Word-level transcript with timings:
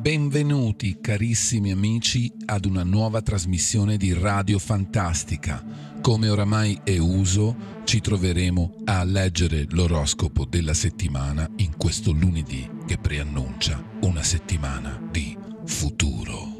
Benvenuti 0.00 0.98
carissimi 1.00 1.72
amici 1.72 2.32
ad 2.44 2.66
una 2.66 2.84
nuova 2.84 3.20
trasmissione 3.20 3.96
di 3.96 4.12
Radio 4.12 4.60
Fantastica. 4.60 5.98
Come 6.00 6.28
oramai 6.28 6.78
è 6.84 6.98
uso, 6.98 7.82
ci 7.82 8.00
troveremo 8.00 8.82
a 8.84 9.02
leggere 9.02 9.66
l'oroscopo 9.70 10.44
della 10.44 10.74
settimana 10.74 11.50
in 11.56 11.76
questo 11.76 12.12
lunedì 12.12 12.68
che 12.86 12.96
preannuncia 12.96 13.82
una 14.02 14.22
settimana 14.22 15.02
di 15.10 15.36
futuro. 15.64 16.58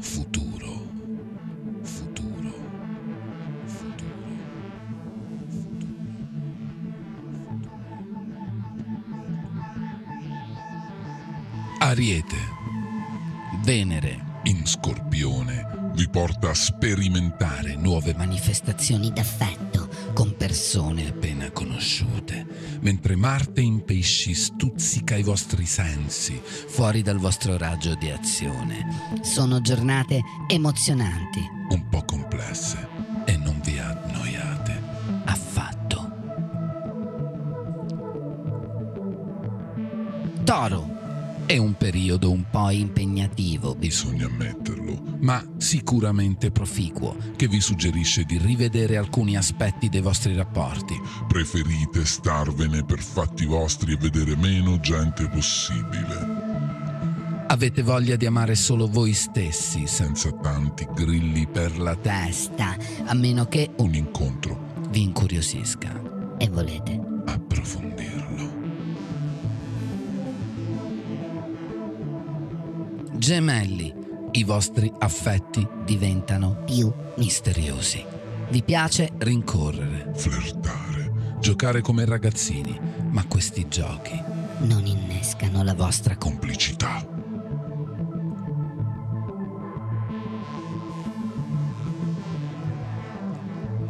Futuro. 0.00 0.51
Ariete. 11.84 12.36
Venere 13.64 14.40
in 14.44 14.64
Scorpione 14.64 15.90
vi 15.94 16.08
porta 16.08 16.50
a 16.50 16.54
sperimentare 16.54 17.74
nuove 17.74 18.14
manifestazioni 18.14 19.12
d'affetto 19.12 19.88
con 20.14 20.36
persone 20.36 21.08
appena 21.08 21.50
conosciute, 21.50 22.46
mentre 22.82 23.16
Marte 23.16 23.62
in 23.62 23.84
Pesci 23.84 24.32
stuzzica 24.32 25.16
i 25.16 25.24
vostri 25.24 25.66
sensi 25.66 26.40
fuori 26.44 27.02
dal 27.02 27.18
vostro 27.18 27.58
raggio 27.58 27.96
di 27.96 28.10
azione. 28.10 29.18
Sono 29.20 29.60
giornate 29.60 30.22
emozionanti, 30.46 31.40
un 31.70 31.88
po' 31.88 32.04
complesse 32.04 32.88
e 33.24 33.36
non 33.36 33.60
vi 33.64 33.76
annoiate 33.76 34.82
affatto. 35.24 36.10
Toro 40.44 40.91
è 41.46 41.56
un 41.56 41.74
periodo 41.76 42.30
un 42.30 42.44
po' 42.50 42.70
impegnativo, 42.70 43.74
bisogna 43.74 44.26
ammetterlo, 44.26 45.18
ma 45.20 45.44
sicuramente 45.58 46.50
proficuo, 46.50 47.16
che 47.36 47.48
vi 47.48 47.60
suggerisce 47.60 48.24
di 48.24 48.38
rivedere 48.38 48.96
alcuni 48.96 49.36
aspetti 49.36 49.88
dei 49.88 50.00
vostri 50.00 50.34
rapporti. 50.34 50.98
Preferite 51.28 52.04
starvene 52.04 52.84
per 52.84 53.00
fatti 53.00 53.44
vostri 53.44 53.92
e 53.92 53.96
vedere 53.96 54.36
meno 54.36 54.80
gente 54.80 55.28
possibile. 55.28 56.50
Avete 57.48 57.82
voglia 57.82 58.16
di 58.16 58.24
amare 58.24 58.54
solo 58.54 58.86
voi 58.86 59.12
stessi, 59.12 59.86
senza 59.86 60.32
tanti 60.32 60.88
grilli 60.94 61.46
per 61.46 61.78
la 61.78 61.94
testa, 61.96 62.76
a 63.04 63.12
meno 63.14 63.44
che 63.46 63.70
un 63.76 63.94
incontro 63.94 64.70
vi 64.88 65.02
incuriosisca 65.02 66.36
e 66.38 66.48
volete 66.48 66.98
approfondirlo. 67.26 68.01
Gemelli, 73.22 73.94
i 74.32 74.42
vostri 74.42 74.92
affetti 74.98 75.64
diventano 75.84 76.64
più 76.64 76.92
misteriosi. 77.18 78.04
Vi 78.50 78.64
piace 78.64 79.12
rincorrere, 79.18 80.10
flirtare, 80.12 81.36
giocare 81.38 81.82
come 81.82 82.04
ragazzini, 82.04 82.76
ma 83.10 83.24
questi 83.28 83.68
giochi 83.68 84.20
non 84.62 84.84
innescano 84.86 85.62
la 85.62 85.72
vostra 85.74 86.16
complicità. 86.16 87.06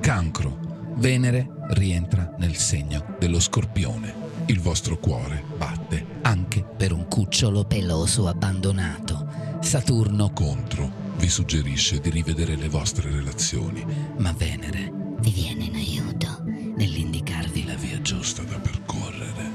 Cancro. 0.00 0.56
Venere 0.94 1.66
rientra 1.72 2.34
nel 2.38 2.56
segno 2.56 3.14
dello 3.18 3.40
scorpione 3.40 4.17
il 4.48 4.60
vostro 4.60 4.98
cuore 4.98 5.44
batte 5.56 6.18
anche 6.22 6.64
per 6.64 6.92
un 6.92 7.06
cucciolo 7.06 7.64
peloso 7.64 8.26
abbandonato. 8.26 9.26
Saturno 9.60 10.30
contro 10.32 11.06
vi 11.16 11.28
suggerisce 11.28 12.00
di 12.00 12.10
rivedere 12.10 12.56
le 12.56 12.68
vostre 12.68 13.10
relazioni, 13.10 13.84
ma 14.18 14.32
Venere 14.32 14.92
vi 15.20 15.30
viene 15.30 15.64
in 15.64 15.74
aiuto 15.74 16.42
nell'indicarvi 16.44 17.66
la 17.66 17.74
via 17.74 18.00
giusta 18.00 18.42
da 18.42 18.58
percorrere. 18.58 19.50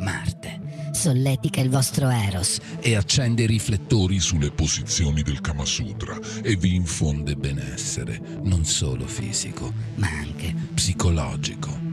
Marte 0.00 0.58
solletica 0.92 1.60
il 1.60 1.70
vostro 1.70 2.08
Eros 2.08 2.58
e 2.80 2.96
accende 2.96 3.44
i 3.44 3.46
riflettori 3.46 4.18
sulle 4.18 4.50
posizioni 4.50 5.22
del 5.22 5.40
Kama 5.40 5.64
Sutra 5.64 6.18
e 6.42 6.56
vi 6.56 6.74
infonde 6.74 7.36
benessere, 7.36 8.20
non 8.42 8.64
solo 8.64 9.06
fisico, 9.06 9.72
ma 9.94 10.08
anche 10.08 10.52
psicologico. 10.74 11.87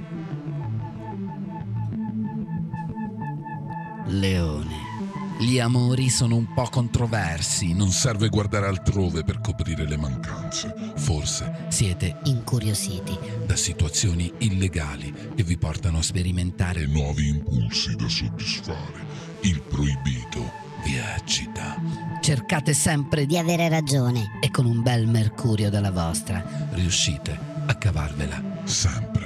Leone. 4.05 4.93
Gli 5.39 5.59
amori 5.59 6.09
sono 6.09 6.35
un 6.35 6.53
po' 6.53 6.69
controversi. 6.69 7.73
Non 7.73 7.91
serve 7.91 8.29
guardare 8.29 8.67
altrove 8.67 9.23
per 9.23 9.41
coprire 9.41 9.87
le 9.87 9.97
mancanze. 9.97 10.73
Forse 10.95 11.65
siete 11.69 12.19
incuriositi 12.23 13.17
da 13.45 13.55
situazioni 13.55 14.31
illegali 14.39 15.13
che 15.35 15.43
vi 15.43 15.57
portano 15.57 15.97
a 15.97 16.01
sperimentare 16.01 16.85
nuovi 16.85 17.27
impulsi 17.27 17.95
da 17.95 18.07
soddisfare. 18.07 19.05
Il 19.41 19.61
proibito 19.61 20.63
vi 20.85 20.95
eccita. 20.95 21.75
Cercate 22.21 22.73
sempre 22.73 23.25
di 23.25 23.37
avere 23.37 23.67
ragione 23.67 24.39
e 24.39 24.49
con 24.51 24.65
un 24.65 24.81
bel 24.81 25.07
mercurio 25.07 25.69
dalla 25.69 25.91
vostra 25.91 26.69
riuscite 26.71 27.37
a 27.65 27.75
cavarvela 27.75 28.41
sempre. 28.63 29.24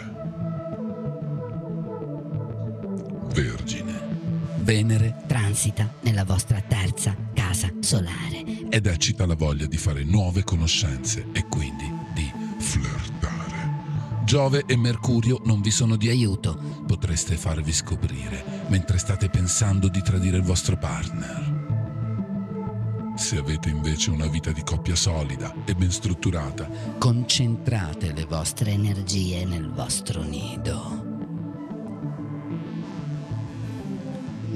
Venere 4.69 5.23
transita 5.25 5.91
nella 6.01 6.23
vostra 6.23 6.61
terza 6.61 7.15
casa 7.33 7.73
solare. 7.79 8.67
Ed 8.69 8.85
eccita 8.85 9.25
la 9.25 9.33
voglia 9.33 9.65
di 9.65 9.77
fare 9.77 10.03
nuove 10.03 10.43
conoscenze 10.43 11.25
e 11.31 11.47
quindi 11.47 11.91
di 12.13 12.31
flirtare. 12.59 14.21
Giove 14.25 14.65
e 14.67 14.77
Mercurio 14.77 15.41
non 15.45 15.61
vi 15.61 15.71
sono 15.71 15.95
di 15.95 16.07
aiuto. 16.07 16.83
Potreste 16.85 17.35
farvi 17.35 17.73
scoprire 17.73 18.67
mentre 18.67 18.99
state 18.99 19.27
pensando 19.27 19.87
di 19.87 20.03
tradire 20.03 20.37
il 20.37 20.43
vostro 20.43 20.77
partner. 20.77 21.57
Se 23.15 23.37
avete 23.37 23.69
invece 23.69 24.11
una 24.11 24.27
vita 24.27 24.51
di 24.51 24.61
coppia 24.61 24.95
solida 24.95 25.51
e 25.65 25.73
ben 25.73 25.89
strutturata, 25.89 26.69
concentrate 26.99 28.13
le 28.13 28.25
vostre 28.25 28.69
energie 28.69 29.43
nel 29.45 29.67
vostro 29.71 30.21
nido. 30.21 31.08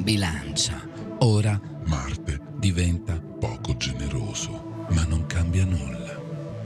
Bilancia. 0.03 0.87
Ora 1.19 1.59
Marte 1.85 2.39
diventa 2.57 3.19
poco 3.19 3.75
generoso, 3.77 4.85
ma 4.89 5.03
non 5.05 5.25
cambia 5.25 5.65
nulla. 5.65 6.21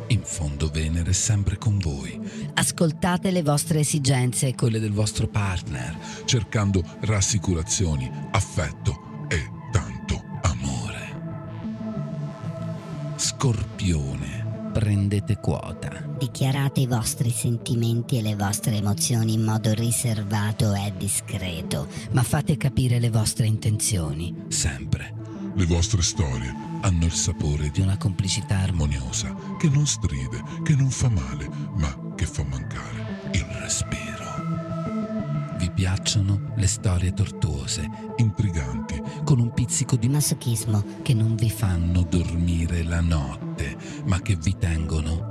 In 0.08 0.22
fondo 0.24 0.70
Venere 0.70 1.12
è 1.12 1.14
sempre 1.14 1.58
con 1.58 1.78
voi. 1.78 2.20
Ascoltate 2.54 3.30
le 3.30 3.44
vostre 3.44 3.80
esigenze 3.80 4.48
e 4.48 4.56
quelle 4.56 4.80
del 4.80 4.94
vostro 4.94 5.28
partner, 5.28 5.98
cercando 6.26 6.84
rassicurazioni, 7.02 8.10
affetto 8.32 9.26
e 9.28 9.50
tanto 9.72 10.24
amore. 10.42 11.16
Scorpione 13.18 14.72
prendete 14.74 15.38
quota. 15.38 16.07
Dichiarate 16.18 16.80
i 16.80 16.88
vostri 16.88 17.30
sentimenti 17.30 18.18
e 18.18 18.24
le 18.24 18.36
vostre 18.36 18.78
emozioni 18.78 19.34
in 19.34 19.44
modo 19.44 19.72
riservato 19.74 20.74
e 20.74 20.92
discreto, 20.98 21.88
ma 22.12 22.24
fate 22.24 22.58
capire 22.58 22.98
le 22.98 23.12
vostre 23.12 23.46
intenzioni. 23.46 24.34
Sempre. 24.48 25.14
Le 25.54 25.66
vostre 25.66 26.02
storie 26.02 26.54
hanno 26.82 27.06
il 27.06 27.14
sapore 27.14 27.70
di 27.70 27.82
una 27.82 27.98
complicità 27.98 28.58
armoniosa 28.58 29.36
che 29.60 29.70
non 29.70 29.86
stride, 29.86 30.44
che 30.64 30.76
non 30.76 30.90
fa 30.90 31.10
male, 31.10 31.50
ma 31.76 32.14
che 32.16 32.26
fa 32.26 32.44
mancare 32.44 33.30
il 33.34 33.46
respiro. 33.62 34.18
Vi 35.58 35.72
piacciono 35.72 36.54
le 36.56 36.68
storie 36.68 37.14
tortuose, 37.14 37.90
intriganti, 38.18 39.02
con 39.24 39.40
un 39.40 39.54
pizzico 39.54 39.96
di 39.96 40.10
masochismo 40.10 40.84
che 41.02 41.14
non 41.14 41.36
vi 41.36 41.50
fanno 41.50 42.04
dormire 42.04 42.84
la 42.84 43.02
notte, 43.02 43.76
ma 44.06 44.22
che 44.22 44.36
vi 44.36 44.56
tengono 44.58 45.27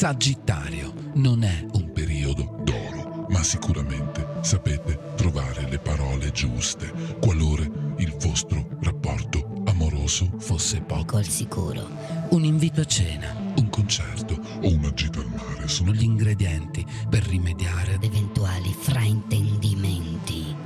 Sagittario 0.00 0.94
non 1.16 1.42
è 1.42 1.66
un 1.72 1.92
periodo 1.92 2.62
d'oro, 2.64 3.26
ma 3.28 3.42
sicuramente 3.42 4.26
sapete 4.40 4.98
trovare 5.14 5.68
le 5.68 5.78
parole 5.78 6.30
giuste 6.30 6.90
qualora 7.20 7.64
il 7.98 8.16
vostro 8.18 8.66
rapporto 8.80 9.60
amoroso 9.66 10.36
fosse 10.38 10.80
poco 10.80 11.18
al 11.18 11.26
sicuro. 11.26 11.86
Un 12.30 12.44
invito 12.44 12.80
a 12.80 12.86
cena 12.86 13.52
un 13.58 13.68
concerto 13.68 14.40
o 14.62 14.72
una 14.72 14.90
gita 14.94 15.20
al 15.20 15.28
mare 15.28 15.68
sono 15.68 15.92
gli 15.92 16.04
ingredienti 16.04 16.82
per 17.06 17.22
rimediare 17.24 17.96
ad 17.96 18.02
eventuali 18.02 18.72
fraintendimenti. 18.72 20.56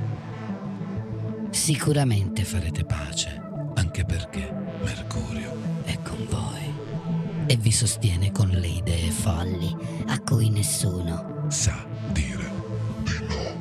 Sicuramente 1.49 2.45
farete 2.45 2.85
pace, 2.85 3.41
anche 3.73 4.05
perché 4.05 4.49
Mercurio. 4.81 5.54
E 7.55 7.57
vi 7.57 7.71
sostiene 7.71 8.33
con 8.33 8.49
le 8.49 8.67
idee 8.67 9.09
folli 9.11 9.73
a 10.07 10.19
cui 10.19 10.49
nessuno 10.49 11.45
sa 11.47 11.87
dire 12.11 12.51
di 13.03 13.17
no. 13.29 13.55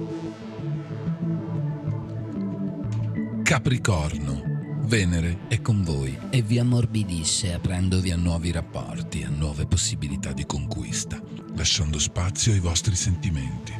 Capricorno. 3.44 4.50
Venere 4.86 5.46
è 5.48 5.62
con 5.62 5.82
voi 5.82 6.18
e 6.28 6.42
vi 6.42 6.58
ammorbidisce 6.58 7.54
aprendovi 7.54 8.10
a 8.10 8.16
nuovi 8.16 8.50
rapporti, 8.50 9.22
a 9.22 9.30
nuove 9.30 9.66
possibilità 9.66 10.32
di 10.32 10.44
conquista, 10.44 11.18
lasciando 11.54 11.98
spazio 11.98 12.52
ai 12.52 12.58
vostri 12.58 12.94
sentimenti. 12.94 13.72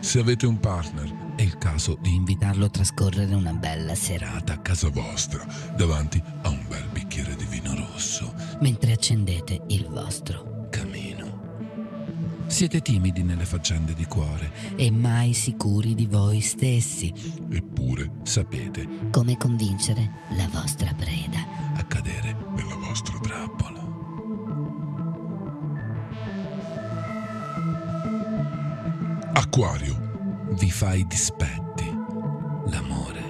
Se 0.00 0.18
avete 0.20 0.46
un 0.46 0.60
partner, 0.60 1.34
è 1.36 1.42
il 1.42 1.56
caso 1.58 1.96
di 2.00 2.14
invitarlo 2.14 2.66
a 2.66 2.70
trascorrere 2.70 3.34
una 3.34 3.54
bella 3.54 3.94
serata 3.94 4.52
a 4.52 4.58
casa 4.58 4.90
vostra, 4.90 5.44
davanti 5.76 6.22
a 6.42 6.48
un 6.48 6.64
bel 6.68 6.86
bicchiere 6.92 7.34
di 7.36 7.46
vino 7.46 7.74
rosso, 7.74 8.34
mentre 8.62 8.92
accendete 8.92 9.60
il 9.68 9.88
vostro 9.88 10.68
camino. 10.70 11.40
Siete 12.46 12.80
timidi 12.80 13.24
nelle 13.24 13.44
faccende 13.44 13.92
di 13.92 14.04
cuore 14.04 14.52
e 14.76 14.88
mai 14.90 15.32
sicuri 15.32 15.94
di 15.94 16.06
voi 16.06 16.40
stessi. 16.40 17.12
Eppure 17.50 18.10
sapete 18.22 18.86
come 19.10 19.36
convincere 19.36 20.08
la 20.36 20.48
vostra 20.52 20.94
preda 20.94 21.74
a 21.74 21.84
cadere 21.84 22.36
nella 22.54 22.76
vostra 22.76 23.18
trappola. 23.18 23.80
Acquario, 29.32 30.46
vi 30.52 30.70
fa 30.70 30.94
i 30.94 31.04
dispetti, 31.08 31.84
l'amore. 32.66 33.22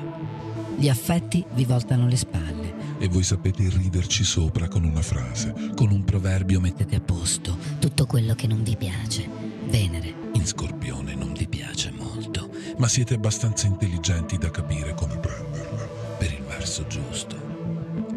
Gli 0.76 0.90
affetti 0.90 1.43
vi 1.55 1.64
voltano 1.64 2.06
le 2.06 2.17
spalle 2.17 2.62
e 3.03 3.09
voi 3.09 3.25
sapete 3.25 3.69
riderci 3.69 4.23
sopra 4.23 4.69
con 4.69 4.85
una 4.85 5.03
frase, 5.03 5.53
con 5.75 5.91
un 5.91 6.05
proverbio 6.05 6.61
mettete 6.61 6.95
a 6.95 7.01
posto 7.01 7.59
tutto 7.81 8.07
quello 8.07 8.37
che 8.37 8.47
non 8.47 8.63
vi 8.63 8.77
piace. 8.77 9.29
Venere. 9.69 10.15
In 10.35 10.47
scorpione 10.47 11.17
non 11.17 11.33
vi 11.33 11.49
piace 11.49 11.91
molto, 11.91 12.49
ma 12.79 12.87
siete 12.87 13.15
abbastanza 13.15 13.67
intelligenti 13.67 14.39
da 14.39 14.53
capire 14.53 14.95
come 14.95 15.17
prenderla 15.17 15.89
per 16.17 16.33
il 16.33 16.45
verso 16.45 16.87
giusto. 16.87 17.37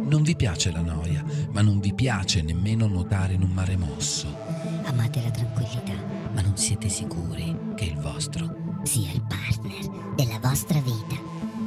Non 0.04 0.22
vi 0.22 0.36
piace 0.36 0.72
la 0.72 0.82
noia, 0.82 1.26
ma 1.50 1.64
non 1.64 1.80
vi 1.80 1.92
piace 1.96 2.44
nemmeno 2.44 2.86
nuotare 2.86 3.34
in 3.34 3.42
un 3.42 3.50
mare 3.50 3.78
mosso. 3.78 4.28
Amate 4.84 5.20
la 5.20 5.32
tranquillità, 5.32 5.96
ma 6.32 6.42
non 6.42 6.58
siete 6.58 6.90
sicuri 6.90 7.58
che 7.76 7.86
il 7.86 7.98
vostro 7.98 8.80
sia 8.84 9.12
il 9.12 9.24
partner 9.28 10.14
della 10.14 10.38
vostra 10.38 10.80
vita. 10.80 11.20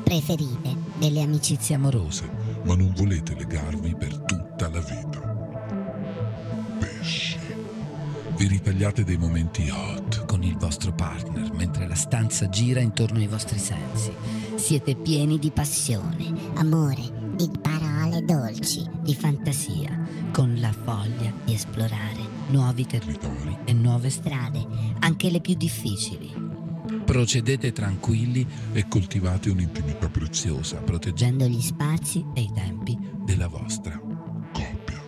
Preferite 0.04 0.76
delle 0.98 1.20
amicizie 1.20 1.74
amorose 1.74 2.37
ma 2.64 2.74
non 2.74 2.92
volete 2.96 3.34
legarvi 3.34 3.94
per 3.94 4.16
tutta 4.18 4.68
la 4.68 4.80
vita. 4.80 5.36
Pesci. 6.78 7.38
Vi 8.36 8.46
ritagliate 8.46 9.02
dei 9.04 9.16
momenti 9.16 9.68
hot 9.68 10.24
con 10.26 10.42
il 10.44 10.56
vostro 10.56 10.92
partner 10.92 11.52
mentre 11.54 11.88
la 11.88 11.96
stanza 11.96 12.48
gira 12.48 12.80
intorno 12.80 13.18
ai 13.18 13.26
vostri 13.26 13.58
sensi. 13.58 14.12
Siete 14.54 14.94
pieni 14.94 15.38
di 15.38 15.50
passione, 15.50 16.32
amore, 16.54 17.02
di 17.34 17.50
parole 17.60 18.24
dolci, 18.24 18.88
di 19.00 19.14
fantasia, 19.14 20.06
con 20.32 20.54
la 20.60 20.72
voglia 20.84 21.32
di 21.44 21.54
esplorare 21.54 22.36
nuovi 22.48 22.86
territori 22.86 23.56
e 23.64 23.72
nuove 23.72 24.10
strade, 24.10 24.66
anche 25.00 25.30
le 25.30 25.40
più 25.40 25.54
difficili. 25.54 26.47
Procedete 27.08 27.72
tranquilli 27.72 28.46
e 28.74 28.86
coltivate 28.86 29.48
un'intimità 29.48 30.10
preziosa, 30.10 30.76
proteggendo 30.76 31.46
gli 31.46 31.62
spazi 31.62 32.22
e 32.34 32.42
i 32.42 32.52
tempi 32.52 32.98
della 33.24 33.48
vostra 33.48 33.98
coppia. 33.98 35.02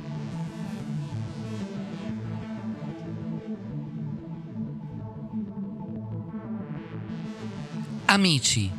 Amici, 8.06 8.70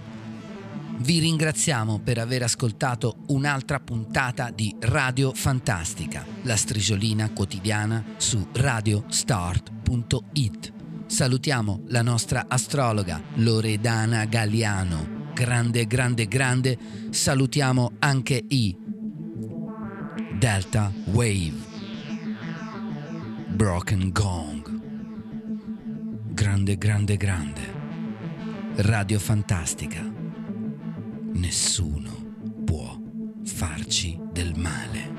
vi 0.97 1.19
ringraziamo 1.19 1.99
per 1.99 2.17
aver 2.17 2.41
ascoltato 2.41 3.17
un'altra 3.27 3.79
puntata 3.79 4.49
di 4.49 4.75
Radio 4.79 5.31
Fantastica, 5.35 6.25
la 6.41 6.55
strigiolina 6.55 7.29
quotidiana 7.29 8.03
su 8.17 8.47
radiostart.it. 8.51 10.79
Salutiamo 11.11 11.81
la 11.87 12.01
nostra 12.01 12.45
astrologa 12.47 13.21
Loredana 13.33 14.23
Galliano. 14.23 15.33
Grande, 15.33 15.85
grande, 15.85 16.25
grande. 16.25 16.77
Salutiamo 17.09 17.91
anche 17.99 18.41
i 18.47 18.73
Delta 20.39 20.89
Wave. 21.07 21.53
Broken 23.49 24.09
Gong. 24.13 24.81
Grande, 26.31 26.77
grande, 26.77 27.17
grande. 27.17 27.61
Radio 28.77 29.19
Fantastica. 29.19 30.09
Nessuno 31.33 32.63
può 32.63 32.97
farci 33.43 34.17
del 34.31 34.53
male. 34.55 35.10